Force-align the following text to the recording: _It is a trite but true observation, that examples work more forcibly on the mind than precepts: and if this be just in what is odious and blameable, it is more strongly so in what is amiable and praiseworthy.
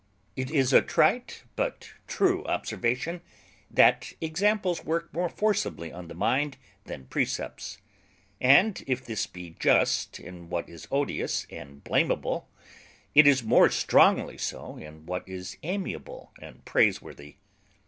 _It 0.35 0.49
is 0.49 0.73
a 0.73 0.81
trite 0.81 1.43
but 1.55 1.93
true 2.07 2.43
observation, 2.45 3.21
that 3.69 4.13
examples 4.19 4.83
work 4.83 5.13
more 5.13 5.29
forcibly 5.29 5.93
on 5.93 6.07
the 6.07 6.15
mind 6.15 6.57
than 6.85 7.05
precepts: 7.05 7.77
and 8.39 8.83
if 8.87 9.05
this 9.05 9.27
be 9.27 9.51
just 9.59 10.19
in 10.19 10.49
what 10.49 10.67
is 10.67 10.87
odious 10.89 11.45
and 11.51 11.83
blameable, 11.83 12.49
it 13.13 13.27
is 13.27 13.43
more 13.43 13.69
strongly 13.69 14.39
so 14.39 14.75
in 14.75 15.05
what 15.05 15.29
is 15.29 15.59
amiable 15.61 16.31
and 16.39 16.65
praiseworthy. 16.65 17.35